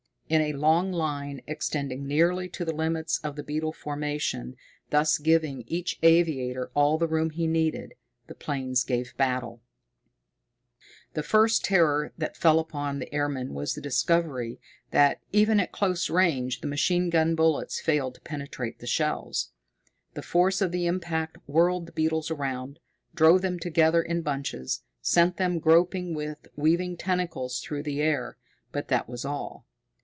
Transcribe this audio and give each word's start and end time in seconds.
In 0.31 0.39
a 0.43 0.53
long 0.53 0.93
line, 0.93 1.41
extending 1.45 2.07
nearly 2.07 2.47
to 2.51 2.63
the 2.63 2.71
limits 2.73 3.19
of 3.21 3.35
the 3.35 3.43
beetle 3.43 3.73
formation, 3.73 4.55
thus 4.89 5.17
giving 5.17 5.63
each 5.67 5.99
aviator 6.03 6.71
all 6.73 6.97
the 6.97 7.05
room 7.09 7.31
he 7.31 7.47
needed, 7.47 7.95
the 8.27 8.33
planes 8.33 8.85
gave 8.85 9.13
battle. 9.17 9.61
The 11.15 11.21
first 11.23 11.65
terror 11.65 12.13
that 12.17 12.37
fell 12.37 12.59
upon 12.59 12.99
the 12.99 13.13
airmen 13.13 13.53
was 13.53 13.73
the 13.73 13.81
discovery 13.81 14.57
that, 14.91 15.19
even 15.33 15.59
at 15.59 15.73
close 15.73 16.09
range, 16.09 16.61
the 16.61 16.65
machine 16.67 17.09
gun 17.09 17.35
bullets 17.35 17.81
failed 17.81 18.15
to 18.15 18.21
penetrate 18.21 18.79
the 18.79 18.87
shells. 18.87 19.51
The 20.13 20.21
force 20.21 20.61
of 20.61 20.71
the 20.71 20.85
impact 20.85 21.39
whirled 21.45 21.87
the 21.87 21.91
beetles 21.91 22.31
around, 22.31 22.79
drove 23.13 23.41
them 23.41 23.59
together 23.59 24.01
in 24.01 24.21
bunches, 24.21 24.83
sent 25.01 25.35
them 25.35 25.59
groping 25.59 26.13
with 26.13 26.47
weaving 26.55 26.95
tentacles 26.95 27.59
through 27.59 27.83
the 27.83 28.01
air 28.01 28.37
but 28.71 28.87
that 28.87 29.09
was 29.09 29.25
all. 29.25 29.67